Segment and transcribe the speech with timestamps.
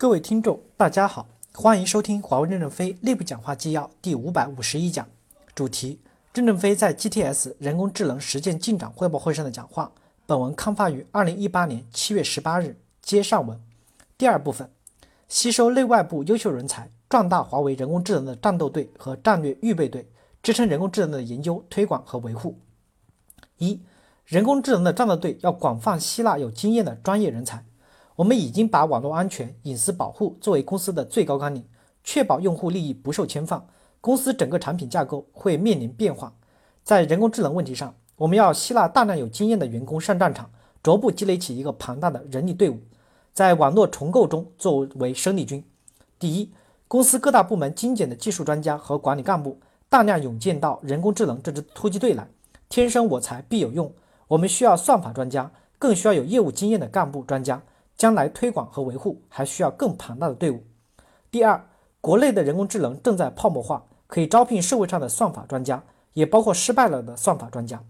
[0.00, 5.06] 各位听众，大家好，欢迎收听华为任正非内部讲话纪要第五百五十一讲，
[5.54, 6.00] 主题：
[6.32, 9.92] 任正非在 GTS 人工智能实践进展汇报会上的讲话。
[10.24, 12.80] 本文刊发于二零一八年七月十八日。
[13.02, 13.60] 接上文，
[14.16, 14.70] 第二部分，
[15.28, 20.10] 吸收内外部优秀人才，壮大华为人工智能的战斗队和战略预备队，
[20.42, 22.58] 支撑人工智能的研究、推广和维护。
[23.58, 23.78] 一、
[24.24, 27.62] 人工智能的战斗队要广泛吸纳有经验的专业人才。
[28.20, 31.64] 我们已经把网络安全、隐私保护作为公司的最高纲领，
[32.04, 33.66] 确保用户利益不受侵犯。
[34.02, 36.34] 公司整个产品架构会面临变化，
[36.84, 40.50] 在人工智能问题上，我们要吸纳大量有经验的员工上战场，
[40.82, 42.78] 逐步积累起一个庞大的人力队伍，
[43.32, 45.64] 在网络重构中作为生力军。
[46.18, 46.52] 第一，
[46.88, 52.28] 公司各大部门精简的技术专家和管理干部大量涌进到人工智能这支突击队来，
[52.68, 53.90] 天生我材必有用。
[54.28, 57.62] 我们需要算法专家，更需要有业务经验的干部专家。
[58.00, 60.64] 将来推广和维护还需要更庞大的队伍。
[61.30, 61.68] 第二，
[62.00, 65.84] 国内的人工智能正在泡沫化，可以招聘社会上的算法专家，
[66.14, 67.84] 也包括失败了的算法专家。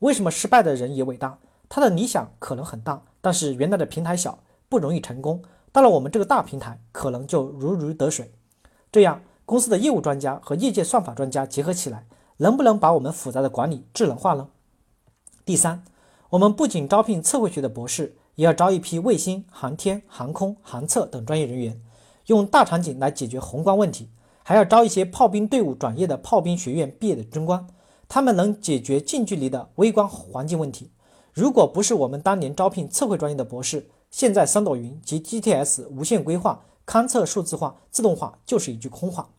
[0.00, 1.38] 为什么失败的人也伟大？
[1.70, 5.42] 他的理想可能很大，但是原来的平台小，不容易成功。
[5.72, 8.34] 到了我们这个大平台，可能就如鱼得水。
[8.92, 14.48] 这样，公司的业务专家和业界算法专家结合起来，能不能把我们复杂的管理智能化呢？
[15.46, 15.82] 第三，
[16.28, 18.18] 我们不仅招聘测绘学的博士。
[18.34, 21.80] 也要招一批卫星、航天、航空、航测等专业人员，
[22.26, 24.06] 用大场景来解决宏观问题；
[24.42, 27.66] 还要招一些炮兵队伍转业的炮兵学院毕业的军官，
[28.08, 30.90] 他们能解决近距离的微观环境问题。
[31.32, 39.30] 如果不是我们当年招聘测绘专业的博士，现在三朵云及 GTS 无线规划、勘测数字化、自动化就是一句空话。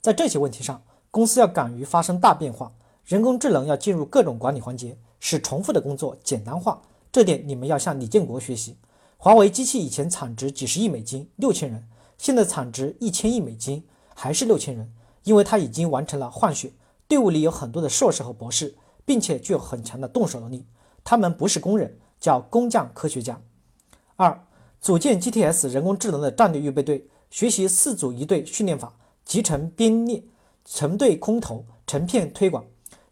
[0.00, 2.72] 在这些问题上，公司要敢于发生大变化，
[3.04, 6.82] 人工智能要进入各种管理环节，使重复的工作简单化。
[7.16, 8.76] 这点你们要向李建国学习。
[9.16, 11.82] 华为机器以前产值几十亿美金，六千人，
[12.18, 13.82] 现在产值一千亿美金，
[14.14, 14.92] 还是六千人，
[15.24, 16.70] 因为它已经完成了换血。
[17.08, 18.76] 队伍里有很多的硕士和博士，
[19.06, 20.66] 并且具有很强的动手能力。
[21.02, 23.40] 他们不是工人，叫工匠科学家。
[24.16, 24.46] 二，
[24.78, 28.94] 组建 GTS 人工智能的战略预备队，学习四组一队训练法，
[29.24, 30.22] 集成编列，
[30.66, 32.62] 成队空投，成片推广。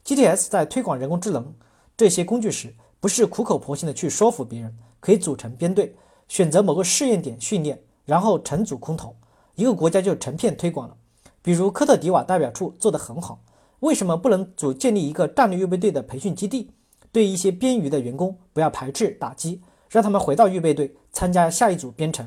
[0.04, 1.54] GTS 在推广人工智能
[1.96, 2.74] 这些工具时。
[3.04, 5.94] 不是苦口婆心的去说服别人，可以组成编队，
[6.26, 9.14] 选择某个试验点训练，然后成组空投，
[9.56, 10.96] 一个国家就成片推广了。
[11.42, 13.42] 比如科特迪瓦代表处做得很好，
[13.80, 16.70] 为什么不能组建立一个战略预备队的培训基地？
[17.12, 19.60] 对一些边余的员工不要排斥打击，
[19.90, 22.26] 让他们回到预备队参加下一组编程。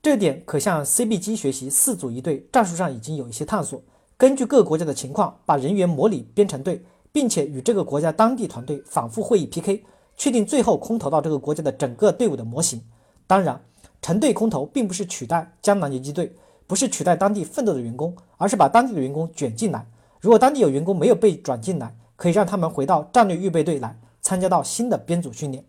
[0.00, 3.82] 这点可向 CBG 学习，四组一队战术上已经有一些探索，
[4.16, 6.84] 根据各国家的情况，把人员模拟编成队。
[7.12, 9.84] 并且与这个国家当地团队反复会议 PK，
[10.16, 12.82] 确定最后空投到这个国家的整个队伍的模型。
[13.26, 13.60] 当然，
[14.00, 16.34] 成队空投并不是取代江南游击队，
[16.66, 19.86] 不是取代当地奋斗的员工，而是把当地的员工卷进来。
[20.20, 25.64] 如果当地有员工没有被转进来，可以让他们回到战略预备队来参加到新的编组训练。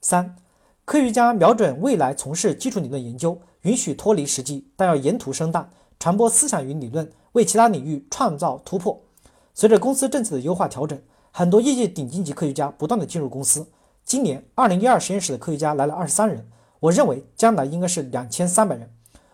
[0.00, 0.36] 三，
[0.84, 9.00] 科学家瞄准未来从事基础理论研究，允许脱离实际，但要沿途生蛋，传播思想与理论，为其他领域创造突破。
[9.58, 10.96] 随着公司政策的优化调整，
[11.32, 13.66] 很多业界顶级级科学家不断的进入公司。
[14.04, 16.46] 今年二零一二实验室的科学家来了二十三人，
[16.78, 18.88] 我认为将来应该是两千三百人。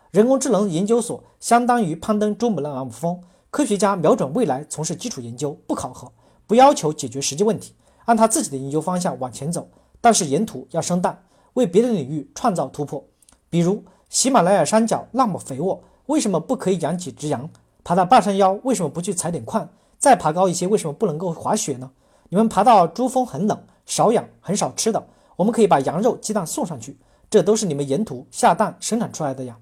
[0.09, 3.21] 人工智能研究所相当于攀登珠穆朗玛峰，
[3.51, 6.11] 科学家瞄准未来从事基础研究，不考核，
[6.47, 7.75] 不要求解决实际问题，
[8.05, 9.69] 按他自己的研究方向往前走，
[10.01, 13.05] 但是沿途要生蛋，为别的领域创造突破。
[13.51, 17.47] 比如喜马拉雅山脚那么肥沃，为什么不可以养几只羊？
[17.83, 19.69] 爬到半山腰为什么不去采点矿？
[20.05, 21.89] 再爬高一些，为什么不能够滑雪呢？
[22.29, 29.57] 你们爬到珠峰很冷，少氧，很少吃的，我们可以把羊肉、鸡蛋送上去，这都是你们沿途下蛋生产出来的呀。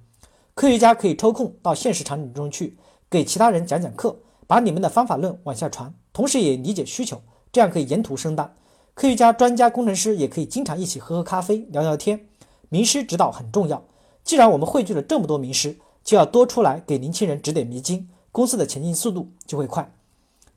[0.53, 2.77] 科学家可以抽空到现实场景中去，
[3.09, 8.53] 给其他人讲讲课，把你们的方法论往下传，同时也理解需求，这样可以沿途生蛋。
[8.93, 12.19] 科学家、专家、工程师也可以经常一起喝喝咖啡、聊聊天。
[12.67, 13.81] 名师指导很重要，
[14.25, 19.89] 既然我们汇聚了这么多名师，就要多出来给年轻人指点迷津，公司的前进速度就会快。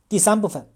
[0.08, 0.68] 第三部分，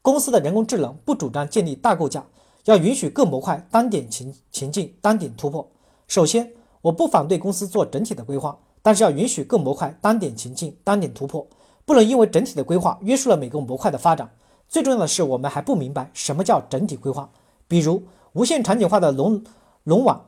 [0.00, 2.24] 公司的人工智能不主张建立大构架，
[2.64, 5.70] 要允许各模块单点情情境单点突破。
[6.08, 6.50] 首先，
[6.80, 11.46] 我不反对公司做整体的规划，但是要允许各模块单点情境单点突破，
[11.84, 14.30] 不能因为整体的规划约束了每个模块的发展。
[14.68, 17.30] 最重要的是，我们还不明白什么叫整体规划。
[17.68, 18.02] 比如，
[18.32, 19.44] 无线场景化的龙
[19.84, 20.24] 龙网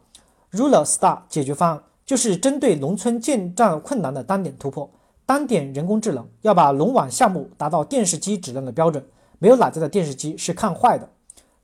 [0.53, 4.91] Ruler Star 解决方案，就是针对农村建站困难的单点突破。
[5.29, 9.07] 单点人工智能要把龙网项目达到电视机质量的标准，
[9.39, 11.07] 没有哪家的电视机是看坏的。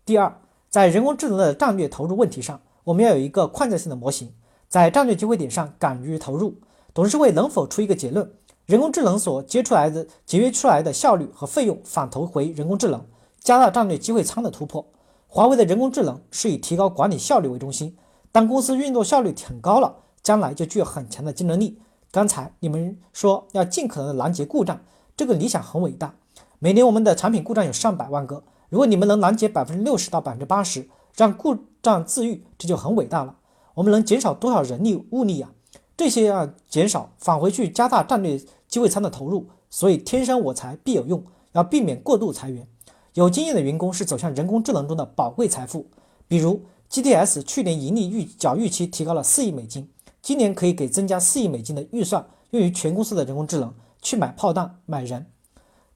[0.05, 0.39] 第二，
[0.69, 4.31] 在人工智能的战略投入问题上，我们要有一个框架性的模型，
[4.69, 6.57] 在战略机会点上敢于投入。
[6.93, 8.31] 董事会能否出一个结论？
[8.67, 13.03] 人工智能所接出来的节约出来的效率和费用反投回人工智能，
[13.41, 14.87] 加大战略机会仓的突破。
[15.27, 17.97] 华为的人工智能是以提高管理效率为中心，
[18.31, 21.79] 当公司运作效率很高了，将来就具有很强的竞争力。
[22.15, 24.81] 刚才你们说要尽可能的拦截故障，
[25.17, 26.15] 这个理想很伟大。
[26.61, 33.35] 每年我们的产品故障有上百万个，如果你们能拦截百分之六十到百分之八十，让故障自愈，这就很伟大了。
[33.75, 35.51] 我们能减少多少人力物力呀？
[35.97, 39.49] 这些要减少返回去加大战略机会仓的投入。
[39.69, 42.69] 所以天生我材必有用，要避免过度裁员。
[43.15, 45.89] 有经验的员工是走向人工智能中的宝贵财富。
[46.29, 49.89] 比如 GTS 去年盈利预缴预期提高了四亿美金。
[50.25, 55.27] 今年可以给增加四亿美金的预算，用于全公司的人工智能，去买炮弹、买人。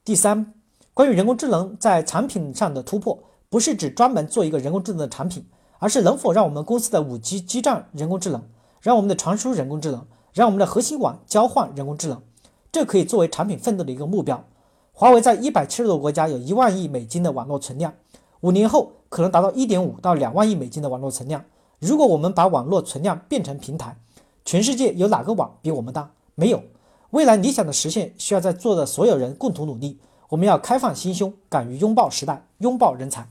[0.05, 0.53] 第三，
[0.93, 5.47] 关于人工智能在产品上的突破，不是指专门做一个人工智能的产品，
[5.79, 8.43] 而是能否让我们公司的五 G 基站人工智能，
[8.83, 12.21] 让我们的传输人工智能，让我们的核心网交换人工智能，
[12.71, 14.45] 这可以作为产品奋斗的一个目标。
[14.93, 17.95] 华为在一百七十多个国家有一万亿美金的网络存量，
[18.41, 21.43] 五年后可能达到一点五到两万亿美金的网络存量。
[21.79, 23.97] 如果我们把网络存量变成平台，
[24.49, 26.11] 全世界有哪个网比我们大？
[26.35, 26.63] 没有。
[27.11, 29.99] 未来理想的实现，需要在座的所有人共同努力。
[30.31, 33.29] 我们要开放心胸，敢于拥抱时代，拥抱人才。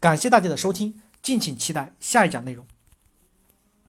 [0.00, 2.66] 感谢大家的收听，敬请期待下一讲内容。